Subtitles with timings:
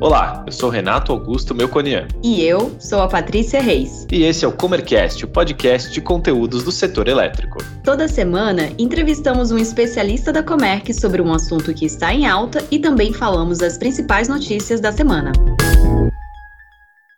[0.00, 2.06] Olá, eu sou Renato Augusto Melconian.
[2.22, 4.06] E eu sou a Patrícia Reis.
[4.12, 7.58] E esse é o Comercast, o podcast de conteúdos do setor elétrico.
[7.82, 12.78] Toda semana, entrevistamos um especialista da Comerc sobre um assunto que está em alta e
[12.78, 15.32] também falamos das principais notícias da semana.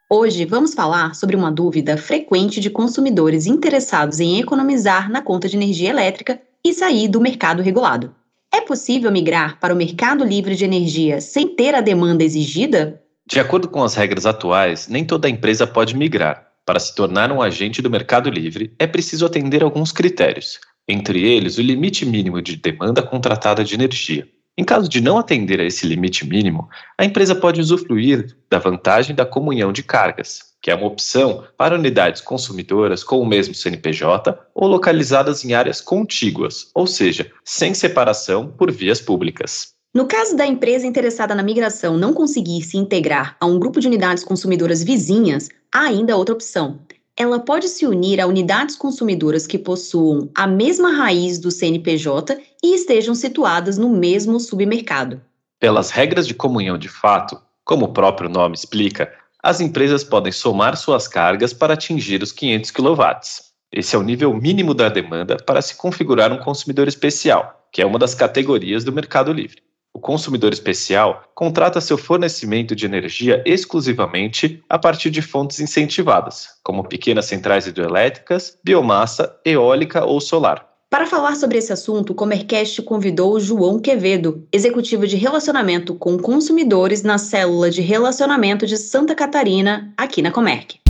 [0.09, 5.57] Hoje vamos falar sobre uma dúvida frequente de consumidores interessados em economizar na conta de
[5.57, 8.15] energia elétrica e sair do mercado regulado.
[8.53, 13.01] É possível migrar para o mercado livre de energia sem ter a demanda exigida?
[13.25, 16.49] De acordo com as regras atuais, nem toda empresa pode migrar.
[16.67, 20.59] Para se tornar um agente do mercado livre, é preciso atender alguns critérios,
[20.89, 24.27] entre eles o limite mínimo de demanda contratada de energia.
[24.59, 26.69] Em caso de não atender a esse limite mínimo,
[26.99, 31.75] a empresa pode usufruir da vantagem da comunhão de cargas, que é uma opção para
[31.75, 38.49] unidades consumidoras com o mesmo CNPJ ou localizadas em áreas contíguas, ou seja, sem separação
[38.49, 39.73] por vias públicas.
[39.93, 43.89] No caso da empresa interessada na migração não conseguir se integrar a um grupo de
[43.89, 46.79] unidades consumidoras vizinhas, há ainda outra opção.
[47.17, 52.75] Ela pode se unir a unidades consumidoras que possuam a mesma raiz do CNPJ e
[52.75, 55.21] estejam situadas no mesmo submercado.
[55.59, 60.77] Pelas regras de comunhão de fato, como o próprio nome explica, as empresas podem somar
[60.77, 63.05] suas cargas para atingir os 500 kW.
[63.73, 67.87] Esse é o nível mínimo da demanda para se configurar um consumidor especial, que é
[67.87, 69.63] uma das categorias do Mercado Livre.
[69.93, 76.89] O consumidor especial contrata seu fornecimento de energia exclusivamente a partir de fontes incentivadas, como
[76.89, 80.71] pequenas centrais hidrelétricas, biomassa, eólica ou solar.
[80.89, 86.19] Para falar sobre esse assunto, o Comercast convidou o João Quevedo, executivo de relacionamento com
[86.19, 90.81] consumidores na célula de relacionamento de Santa Catarina, aqui na Comerc.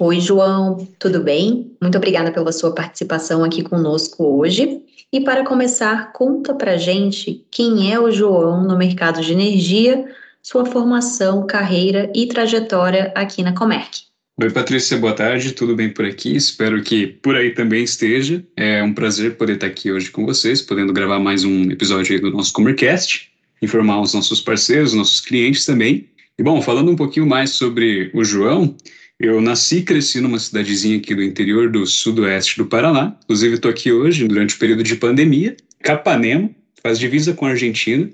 [0.00, 1.72] Oi, João, tudo bem?
[1.82, 4.80] Muito obrigada pela sua participação aqui conosco hoje.
[5.12, 10.06] E para começar, conta pra gente quem é o João no mercado de energia,
[10.40, 14.02] sua formação, carreira e trajetória aqui na Comerc.
[14.40, 16.36] Oi, Patrícia, boa tarde, tudo bem por aqui?
[16.36, 18.44] Espero que por aí também esteja.
[18.56, 22.30] É um prazer poder estar aqui hoje com vocês, podendo gravar mais um episódio do
[22.30, 26.08] nosso Comercast, informar os nossos parceiros, nossos clientes também.
[26.38, 28.76] E bom, falando um pouquinho mais sobre o João,
[29.20, 33.16] eu nasci e cresci numa cidadezinha aqui do interior do sudoeste do Paraná.
[33.24, 38.08] Inclusive, estou aqui hoje durante o período de pandemia, Capanema, faz divisa com a Argentina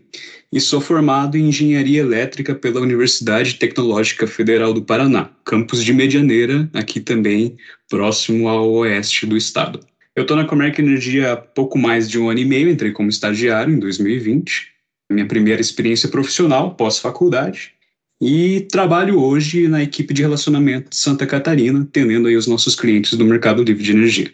[0.51, 6.71] e sou formado em Engenharia Elétrica pela Universidade Tecnológica Federal do Paraná, campus de Medianeira,
[6.73, 7.57] aqui também
[7.89, 9.81] próximo ao oeste do estado.
[10.17, 13.11] Eu estou na Comerc Energia há pouco mais de um ano e meio, entrei como
[13.11, 14.69] estagiário em 2020,
[15.11, 17.74] minha primeira experiência profissional pós-faculdade,
[18.21, 23.15] e trabalho hoje na equipe de relacionamento de Santa Catarina, atendendo aí os nossos clientes
[23.17, 24.33] do mercado livre de energia.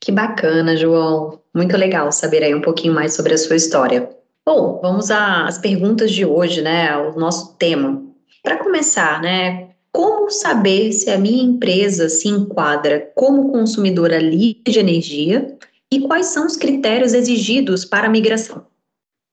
[0.00, 1.40] Que bacana, João.
[1.54, 4.08] Muito legal saber aí um pouquinho mais sobre a sua história.
[4.46, 6.96] Bom, vamos às perguntas de hoje, né?
[6.96, 8.02] O nosso tema.
[8.42, 9.68] Para começar, né?
[9.92, 15.58] Como saber se a minha empresa se enquadra como consumidora livre de energia
[15.92, 18.64] e quais são os critérios exigidos para a migração?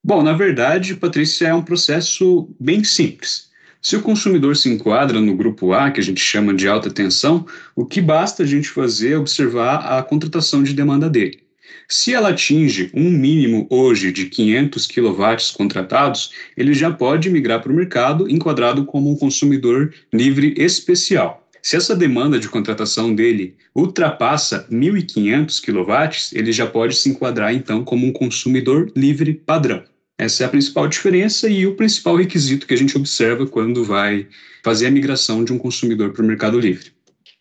[0.04, 3.47] Bom, na verdade, Patrícia, é um processo bem simples.
[3.88, 7.46] Se o consumidor se enquadra no grupo A, que a gente chama de alta tensão,
[7.74, 11.40] o que basta a gente fazer é observar a contratação de demanda dele.
[11.88, 17.72] Se ela atinge um mínimo hoje de 500 kW contratados, ele já pode migrar para
[17.72, 21.48] o mercado enquadrado como um consumidor livre especial.
[21.64, 27.86] Se essa demanda de contratação dele ultrapassa 1.500 kW, ele já pode se enquadrar então
[27.86, 29.82] como um consumidor livre padrão.
[30.20, 34.28] Essa é a principal diferença e o principal requisito que a gente observa quando vai
[34.64, 36.92] fazer a migração de um consumidor para o mercado livre.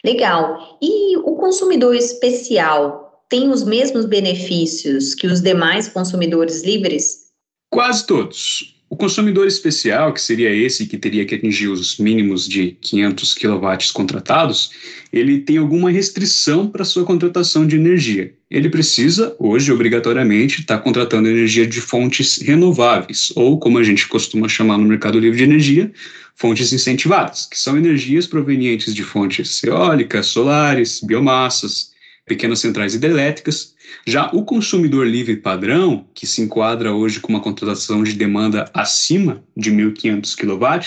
[0.05, 0.79] Legal.
[0.83, 7.27] E o consumidor especial, têm os mesmos benefícios que os demais consumidores livres?
[7.71, 8.76] Quase todos.
[8.89, 13.93] O consumidor especial, que seria esse que teria que atingir os mínimos de 500 kW
[13.93, 14.71] contratados,
[15.13, 18.33] ele tem alguma restrição para sua contratação de energia.
[18.49, 24.07] Ele precisa, hoje, obrigatoriamente, estar tá contratando energia de fontes renováveis, ou, como a gente
[24.07, 25.91] costuma chamar no mercado livre de energia,
[26.37, 31.91] fontes incentivadas, que são energias provenientes de fontes eólicas, solares, biomassas,
[32.27, 33.75] pequenas centrais hidrelétricas.
[34.05, 39.45] Já o consumidor livre padrão, que se enquadra hoje com uma contratação de demanda acima
[39.57, 40.87] de 1.500 kW,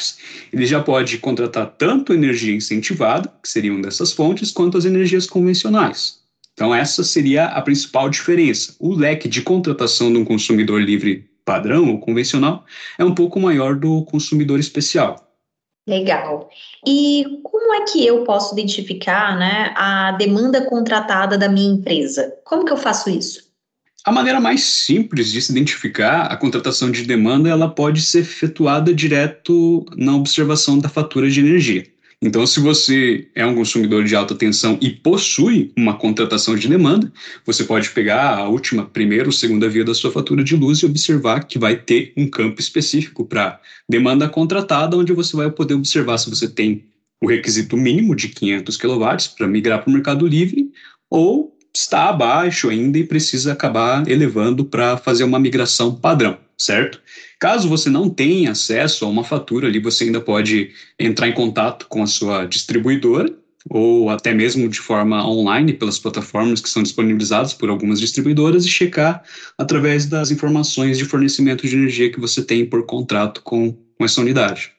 [0.51, 6.19] ele já pode contratar tanto energia incentivada, que seriam dessas fontes, quanto as energias convencionais.
[6.53, 8.75] Então, essa seria a principal diferença.
[8.77, 12.65] O leque de contratação de um consumidor livre padrão ou convencional
[12.97, 15.28] é um pouco maior do consumidor especial.
[15.89, 16.51] Legal.
[16.85, 22.31] E como é que eu posso identificar né, a demanda contratada da minha empresa?
[22.45, 23.49] Como que eu faço isso?
[24.05, 28.93] A maneira mais simples de se identificar a contratação de demanda, ela pode ser efetuada
[28.93, 31.83] direto na observação da fatura de energia.
[32.21, 37.11] Então, se você é um consumidor de alta tensão e possui uma contratação de demanda,
[37.45, 40.85] você pode pegar a última, primeira ou segunda via da sua fatura de luz e
[40.85, 46.17] observar que vai ter um campo específico para demanda contratada, onde você vai poder observar
[46.17, 46.83] se você tem
[47.21, 49.05] o requisito mínimo de 500 kW
[49.37, 50.69] para migrar para o mercado livre
[51.09, 57.01] ou está abaixo ainda e precisa acabar elevando para fazer uma migração padrão, certo?
[57.39, 61.87] Caso você não tenha acesso a uma fatura ali, você ainda pode entrar em contato
[61.87, 63.33] com a sua distribuidora
[63.69, 68.69] ou até mesmo de forma online pelas plataformas que são disponibilizadas por algumas distribuidoras e
[68.69, 69.23] checar
[69.57, 74.21] através das informações de fornecimento de energia que você tem por contrato com, com essa
[74.21, 74.71] unidade.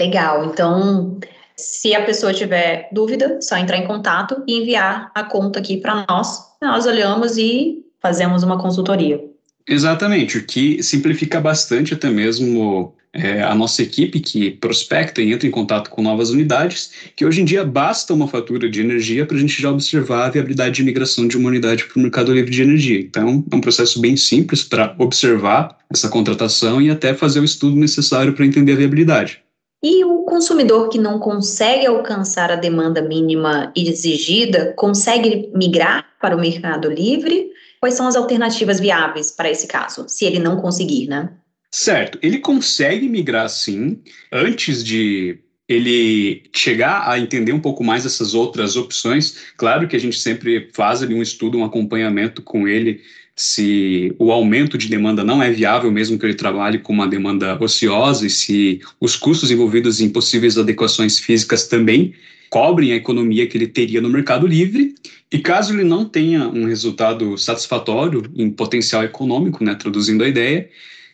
[0.00, 0.44] Legal.
[0.44, 1.18] Então,
[1.58, 6.04] se a pessoa tiver dúvida, só entrar em contato e enviar a conta aqui para
[6.08, 6.38] nós.
[6.60, 9.20] Nós olhamos e fazemos uma consultoria.
[9.68, 15.48] Exatamente, o que simplifica bastante até mesmo é, a nossa equipe que prospecta e entra
[15.48, 19.36] em contato com novas unidades, que hoje em dia basta uma fatura de energia para
[19.36, 22.50] a gente já observar a viabilidade de migração de uma unidade para o mercado livre
[22.50, 23.00] de energia.
[23.00, 27.74] Então, é um processo bem simples para observar essa contratação e até fazer o estudo
[27.74, 29.40] necessário para entender a viabilidade.
[29.82, 36.40] E o consumidor que não consegue alcançar a demanda mínima exigida consegue migrar para o
[36.40, 37.50] mercado livre?
[37.78, 41.30] Quais são as alternativas viáveis para esse caso, se ele não conseguir, né?
[41.70, 44.00] Certo, ele consegue migrar sim,
[44.32, 45.38] antes de
[45.68, 49.52] ele chegar a entender um pouco mais essas outras opções.
[49.56, 53.00] Claro que a gente sempre faz ali um estudo, um acompanhamento com ele
[53.36, 57.62] se o aumento de demanda não é viável, mesmo que ele trabalhe com uma demanda
[57.62, 62.14] ociosa, e se os custos envolvidos em possíveis adequações físicas também
[62.48, 64.94] cobrem a economia que ele teria no mercado livre.
[65.30, 70.70] E caso ele não tenha um resultado satisfatório em potencial econômico, né, traduzindo a ideia,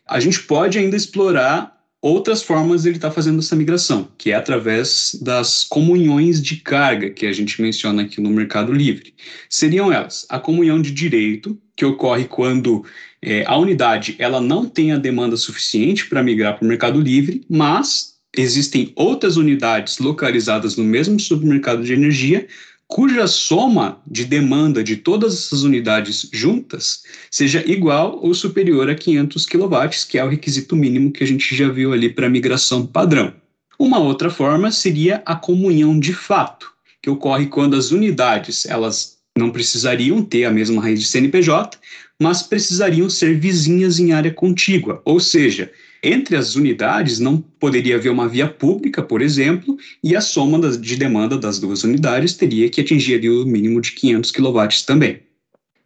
[0.07, 4.35] a gente pode ainda explorar outras formas ele estar tá fazendo essa migração, que é
[4.35, 9.15] através das comunhões de carga que a gente menciona aqui no Mercado Livre.
[9.49, 12.85] Seriam elas a comunhão de direito, que ocorre quando
[13.23, 17.47] é, a unidade ela não tem a demanda suficiente para migrar para o Mercado Livre,
[17.49, 22.47] mas existem outras unidades localizadas no mesmo supermercado de energia
[22.93, 29.47] cuja soma de demanda de todas essas unidades juntas seja igual ou superior a 500
[29.47, 33.33] kW, que é o requisito mínimo que a gente já viu ali para migração padrão.
[33.79, 39.49] Uma outra forma seria a comunhão de fato, que ocorre quando as unidades elas não
[39.49, 41.79] precisariam ter a mesma raiz de CNPJ,
[42.21, 45.73] mas precisariam ser vizinhas em área contígua, ou seja,
[46.03, 50.81] entre as unidades não poderia haver uma via pública, por exemplo, e a soma das,
[50.81, 55.21] de demanda das duas unidades teria que atingir ali o mínimo de 500 kW também.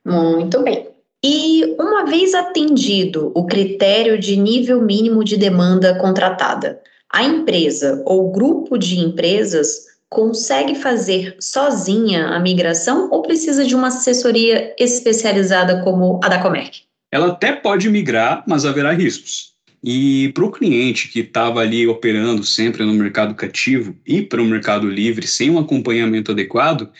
[0.04, 0.86] Muito bem.
[1.22, 6.80] E uma vez atendido o critério de nível mínimo de demanda contratada,
[7.12, 13.88] a empresa ou grupo de empresas consegue fazer sozinha a migração ou precisa de uma
[13.88, 16.82] assessoria especializada como a da Comerc?
[17.10, 19.55] Ela até pode migrar, mas haverá riscos.
[19.88, 24.44] E para o cliente que estava ali operando sempre no mercado cativo e para o
[24.44, 26.90] mercado livre sem um acompanhamento adequado,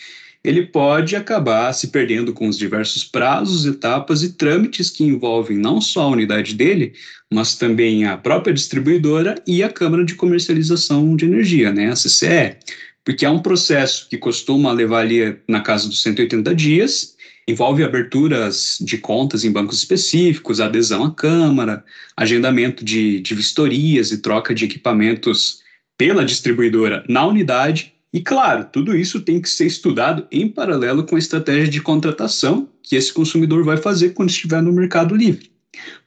[0.45, 5.81] ele pode acabar se perdendo com os diversos prazos, etapas e trâmites que envolvem não
[5.81, 6.93] só a unidade dele,
[7.29, 12.57] mas também a própria distribuidora e a Câmara de Comercialização de Energia, né, a CCE.
[13.05, 17.16] Porque é um processo que costuma levar ali na casa dos 180 dias
[17.49, 21.85] envolve aberturas de contas em bancos específicos, adesão à Câmara,
[22.17, 25.63] agendamento de, de vistorias e troca de equipamentos
[25.97, 27.95] pela distribuidora na unidade.
[28.13, 32.69] E, claro, tudo isso tem que ser estudado em paralelo com a estratégia de contratação
[32.83, 35.51] que esse consumidor vai fazer quando estiver no mercado livre.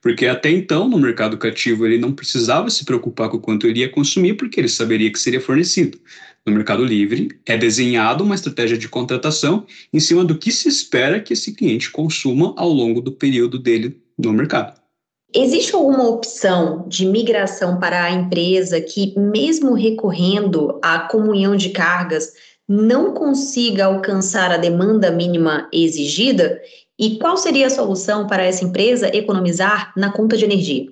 [0.01, 3.81] Porque até então, no mercado cativo, ele não precisava se preocupar com o quanto ele
[3.81, 5.99] ia consumir, porque ele saberia que seria fornecido
[6.45, 11.19] no Mercado Livre, é desenhada uma estratégia de contratação em cima do que se espera
[11.19, 14.79] que esse cliente consuma ao longo do período dele no mercado.
[15.33, 22.33] Existe alguma opção de migração para a empresa que, mesmo recorrendo à comunhão de cargas,
[22.67, 26.59] não consiga alcançar a demanda mínima exigida?
[26.99, 30.91] E qual seria a solução para essa empresa economizar na conta de energia?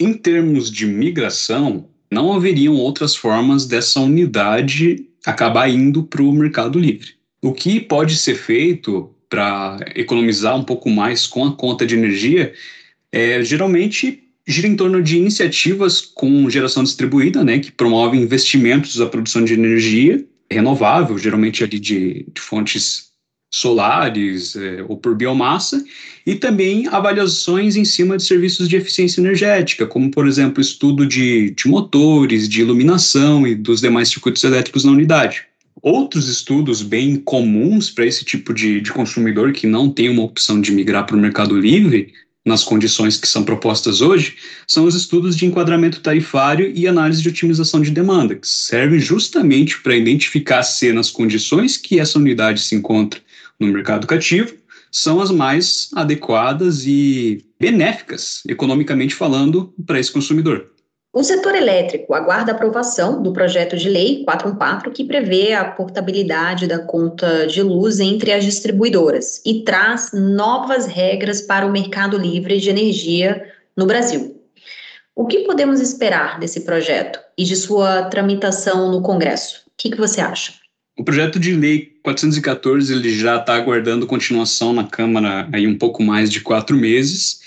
[0.00, 6.80] Em termos de migração, não haveriam outras formas dessa unidade acabar indo para o mercado
[6.80, 7.14] livre.
[7.40, 12.52] O que pode ser feito para economizar um pouco mais com a conta de energia
[13.12, 19.06] é geralmente gira em torno de iniciativas com geração distribuída, né, que promovem investimentos à
[19.06, 23.09] produção de energia renovável, geralmente ali de, de fontes
[23.50, 25.84] solares é, ou por biomassa,
[26.24, 31.50] e também avaliações em cima de serviços de eficiência energética, como, por exemplo, estudo de,
[31.50, 35.42] de motores, de iluminação e dos demais circuitos elétricos na unidade.
[35.82, 40.60] Outros estudos bem comuns para esse tipo de, de consumidor que não tem uma opção
[40.60, 42.12] de migrar para o mercado livre,
[42.44, 47.28] nas condições que são propostas hoje, são os estudos de enquadramento tarifário e análise de
[47.28, 52.74] otimização de demanda, que servem justamente para identificar se nas condições que essa unidade se
[52.74, 53.20] encontra
[53.60, 54.54] no mercado cativo
[54.90, 60.70] são as mais adequadas e benéficas, economicamente falando, para esse consumidor.
[61.12, 66.78] O setor elétrico aguarda aprovação do projeto de lei 414, que prevê a portabilidade da
[66.78, 72.70] conta de luz entre as distribuidoras e traz novas regras para o mercado livre de
[72.70, 73.44] energia
[73.76, 74.40] no Brasil.
[75.16, 79.62] O que podemos esperar desse projeto e de sua tramitação no Congresso?
[79.66, 80.59] O que, que você acha?
[81.00, 86.02] O projeto de lei 414 ele já está aguardando continuação na Câmara aí um pouco
[86.02, 87.40] mais de quatro meses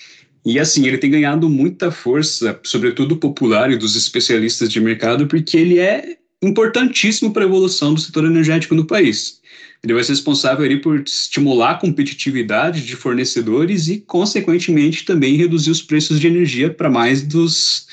[0.43, 5.55] e assim, ele tem ganhado muita força, sobretudo popular e dos especialistas de mercado, porque
[5.55, 9.39] ele é importantíssimo para a evolução do setor energético no país.
[9.83, 15.69] Ele vai ser responsável ali por estimular a competitividade de fornecedores e, consequentemente, também reduzir
[15.69, 17.85] os preços de energia para mais dos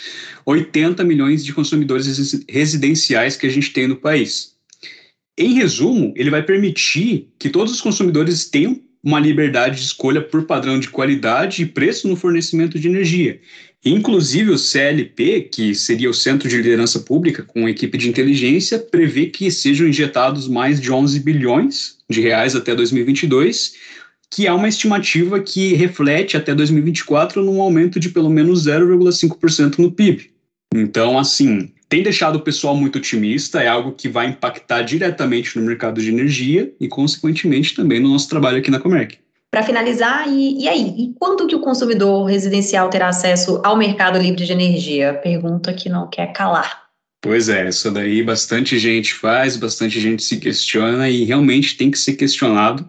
[0.47, 4.59] 80 milhões de consumidores residenciais que a gente tem no país.
[5.40, 10.44] Em resumo, ele vai permitir que todos os consumidores tenham uma liberdade de escolha por
[10.44, 13.40] padrão de qualidade e preço no fornecimento de energia.
[13.82, 19.28] Inclusive, o CLP, que seria o Centro de Liderança Pública, com equipe de inteligência, prevê
[19.28, 23.73] que sejam injetados mais de 11 bilhões de reais até 2022,
[24.30, 29.90] que é uma estimativa que reflete até 2024 num aumento de pelo menos 0,5% no
[29.90, 30.32] PIB.
[30.75, 35.66] Então, assim, tem deixado o pessoal muito otimista, é algo que vai impactar diretamente no
[35.66, 39.18] mercado de energia e, consequentemente, também no nosso trabalho aqui na Comerc.
[39.50, 40.94] Para finalizar, e, e, aí?
[40.97, 45.14] E quando que o consumidor residencial terá acesso ao mercado livre de energia?
[45.14, 46.85] Pergunta que não quer calar.
[47.20, 51.99] Pois é, isso daí bastante gente faz, bastante gente se questiona e realmente tem que
[51.99, 52.88] ser questionado,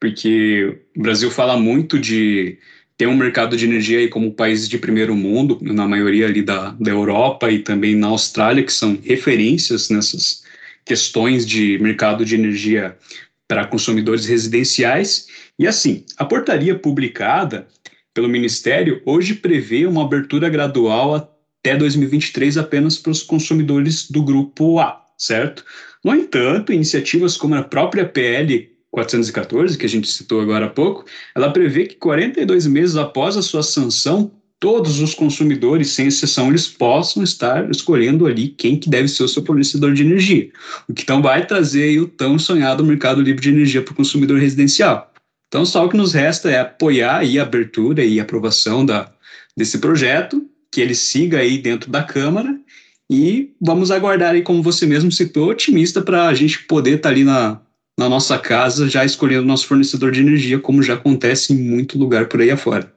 [0.00, 2.58] porque o Brasil fala muito de
[2.96, 6.70] tem um mercado de energia aí como países de primeiro mundo, na maioria ali da,
[6.70, 10.44] da Europa e também na Austrália, que são referências nessas
[10.84, 12.96] questões de mercado de energia
[13.48, 15.26] para consumidores residenciais.
[15.58, 17.66] E assim, a portaria publicada
[18.12, 24.78] pelo Ministério hoje prevê uma abertura gradual até 2023 apenas para os consumidores do grupo
[24.78, 25.64] A, certo?
[26.04, 31.04] No entanto, iniciativas como a própria PL 414, que a gente citou agora há pouco,
[31.34, 36.68] ela prevê que 42 meses após a sua sanção, todos os consumidores, sem exceção, eles
[36.68, 40.48] possam estar escolhendo ali quem que deve ser o seu fornecedor de energia.
[40.88, 44.38] O que então vai trazer o tão sonhado mercado livre de energia para o consumidor
[44.38, 45.12] residencial.
[45.48, 49.12] Então, só o que nos resta é apoiar a abertura e aprovação da,
[49.56, 52.58] desse projeto, que ele siga aí dentro da Câmara
[53.10, 57.14] e vamos aguardar aí, como você mesmo citou, otimista para a gente poder estar tá
[57.14, 57.60] ali na,
[57.98, 62.26] na nossa casa, já escolhendo nosso fornecedor de energia, como já acontece em muito lugar
[62.26, 62.92] por aí afora.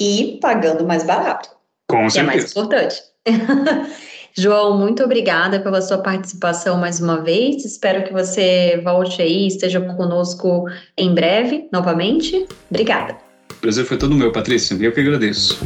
[0.00, 1.50] E pagando mais barato.
[1.88, 2.20] Com que certeza.
[2.20, 3.02] é mais importante.
[4.36, 7.64] João, muito obrigada pela sua participação mais uma vez.
[7.64, 10.66] Espero que você volte aí, esteja conosco
[10.96, 12.46] em breve, novamente.
[12.70, 13.18] Obrigada.
[13.50, 14.74] O prazer foi todo meu, Patrícia.
[14.80, 15.58] Eu que agradeço.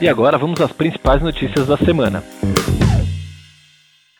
[0.00, 2.22] E agora vamos às principais notícias da semana.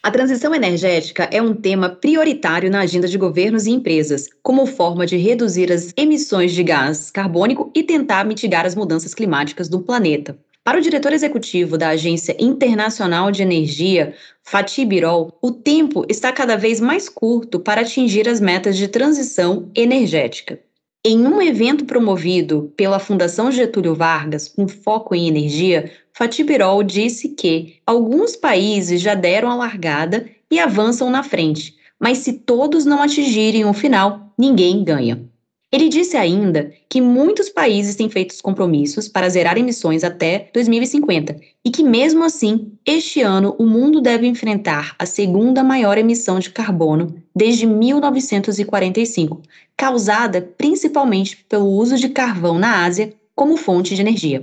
[0.06, 5.04] A transição energética é um tema prioritário na agenda de governos e empresas, como forma
[5.04, 10.38] de reduzir as emissões de gás carbônico e tentar mitigar as mudanças climáticas do planeta.
[10.62, 16.54] Para o diretor executivo da Agência Internacional de Energia, Fatih Birol, o tempo está cada
[16.54, 20.60] vez mais curto para atingir as metas de transição energética.
[21.08, 27.28] Em um evento promovido pela Fundação Getúlio Vargas, com foco em energia, Fatih Birol disse
[27.28, 33.00] que alguns países já deram a largada e avançam na frente, mas se todos não
[33.00, 35.24] atingirem o final, ninguém ganha.
[35.70, 41.70] Ele disse ainda que muitos países têm feito compromissos para zerar emissões até 2050 e
[41.70, 47.14] que, mesmo assim, este ano o mundo deve enfrentar a segunda maior emissão de carbono
[47.34, 49.42] desde 1945,
[49.76, 54.40] causada principalmente pelo uso de carvão na Ásia como fonte de energia.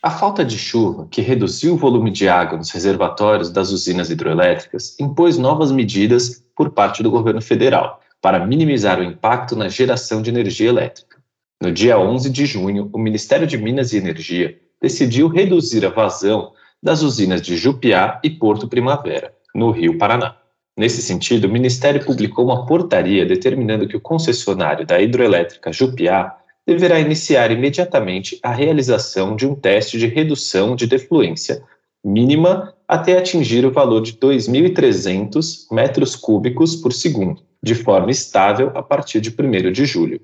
[0.00, 4.94] A falta de chuva, que reduziu o volume de água nos reservatórios das usinas hidroelétricas,
[5.00, 10.30] impôs novas medidas por parte do governo federal para minimizar o impacto na geração de
[10.30, 11.16] energia elétrica.
[11.60, 16.52] No dia 11 de junho, o Ministério de Minas e Energia decidiu reduzir a vazão
[16.80, 20.36] das usinas de Jupiá e Porto Primavera, no Rio Paraná.
[20.76, 26.36] Nesse sentido, o Ministério publicou uma portaria determinando que o concessionário da hidroelétrica Jupiá
[26.66, 31.62] deverá iniciar imediatamente a realização de um teste de redução de defluência
[32.04, 38.82] mínima até atingir o valor de 2.300 metros cúbicos por segundo, de forma estável a
[38.82, 40.20] partir de 1 de julho.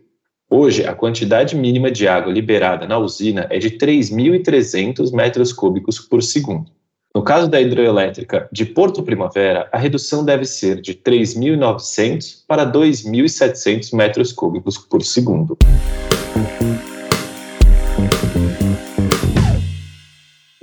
[0.49, 6.23] Hoje, a quantidade mínima de água liberada na usina é de 3.300 metros cúbicos por
[6.23, 6.71] segundo.
[7.15, 13.95] No caso da hidroelétrica de Porto Primavera, a redução deve ser de 3.900 para 2.700
[13.95, 15.59] metros cúbicos por segundo.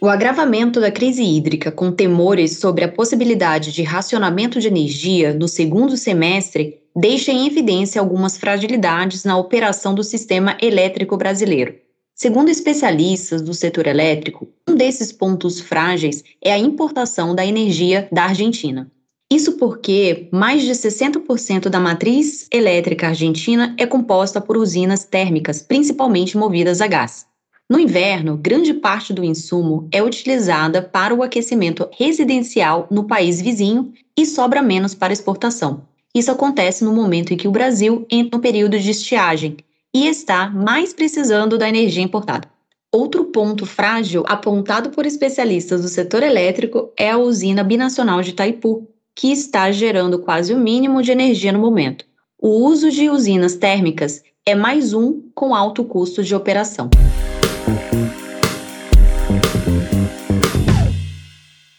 [0.02, 5.48] O agravamento da crise hídrica, com temores sobre a possibilidade de racionamento de energia no
[5.48, 11.76] segundo semestre, deixa em evidência algumas fragilidades na operação do sistema elétrico brasileiro.
[12.22, 18.26] Segundo especialistas do setor elétrico, um desses pontos frágeis é a importação da energia da
[18.26, 18.92] Argentina.
[19.32, 26.38] Isso porque mais de 60% da matriz elétrica argentina é composta por usinas térmicas, principalmente
[26.38, 27.26] movidas a gás.
[27.70, 33.94] No inverno, grande parte do insumo é utilizada para o aquecimento residencial no país vizinho
[34.18, 35.84] e sobra menos para exportação.
[36.14, 39.56] Isso acontece no momento em que o Brasil entra no período de estiagem,
[39.94, 42.48] e está mais precisando da energia importada.
[42.92, 48.88] Outro ponto frágil apontado por especialistas do setor elétrico é a usina binacional de Itaipu,
[49.16, 52.06] que está gerando quase o mínimo de energia no momento.
[52.42, 56.90] O uso de usinas térmicas é mais um com alto custo de operação.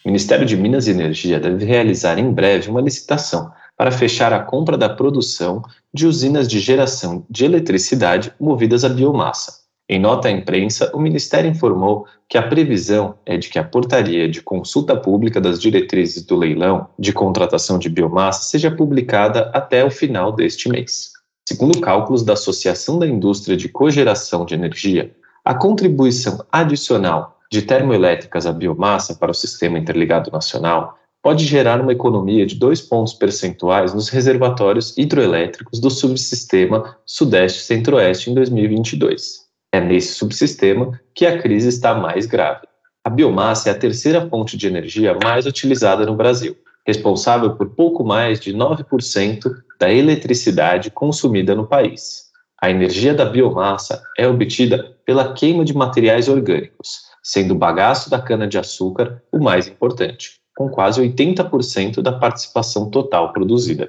[0.05, 4.41] O Ministério de Minas e Energia deve realizar em breve uma licitação para fechar a
[4.41, 9.55] compra da produção de usinas de geração de eletricidade movidas a biomassa.
[9.89, 14.29] Em nota à imprensa, o Ministério informou que a previsão é de que a portaria
[14.29, 19.91] de consulta pública das diretrizes do leilão de contratação de biomassa seja publicada até o
[19.91, 21.13] final deste mês.
[21.49, 25.11] Segundo cálculos da Associação da Indústria de Cogeração de Energia,
[25.43, 31.93] a contribuição adicional de termoelétricas à biomassa para o Sistema Interligado Nacional pode gerar uma
[31.93, 39.41] economia de dois pontos percentuais nos reservatórios hidroelétricos do subsistema Sudeste-Centro-Oeste em 2022.
[39.73, 42.67] É nesse subsistema que a crise está mais grave.
[43.05, 46.57] A biomassa é a terceira fonte de energia mais utilizada no Brasil,
[46.87, 49.43] responsável por pouco mais de 9%
[49.79, 52.31] da eletricidade consumida no país.
[52.61, 58.21] A energia da biomassa é obtida pela queima de materiais orgânicos, sendo o bagaço da
[58.21, 63.89] cana-de-açúcar o mais importante com quase 80% da participação total produzida.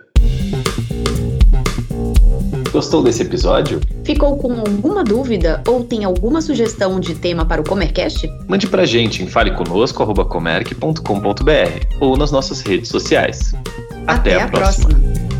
[2.71, 3.81] Gostou desse episódio?
[4.05, 8.25] Ficou com alguma dúvida ou tem alguma sugestão de tema para o Comercast?
[8.47, 13.53] Mande pra gente em faleconosco.comerc.com.br ou nas nossas redes sociais.
[14.07, 14.91] Até, Até a, próxima.
[14.91, 15.30] próxima.